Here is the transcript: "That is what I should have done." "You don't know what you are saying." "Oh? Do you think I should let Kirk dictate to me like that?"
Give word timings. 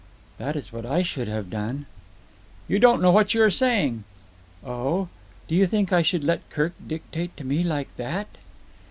"That 0.39 0.55
is 0.55 0.73
what 0.73 0.83
I 0.83 1.03
should 1.03 1.27
have 1.27 1.51
done." 1.51 1.85
"You 2.67 2.79
don't 2.79 3.03
know 3.03 3.11
what 3.11 3.35
you 3.35 3.43
are 3.43 3.51
saying." 3.51 4.03
"Oh? 4.65 5.09
Do 5.47 5.53
you 5.53 5.67
think 5.67 5.93
I 5.93 6.01
should 6.01 6.23
let 6.23 6.49
Kirk 6.49 6.73
dictate 6.87 7.37
to 7.37 7.43
me 7.43 7.63
like 7.63 7.95
that?" 7.97 8.27